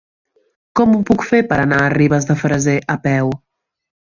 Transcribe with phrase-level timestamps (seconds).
[0.79, 3.31] Com ho puc fer per anar a Ribes de Freser a peu?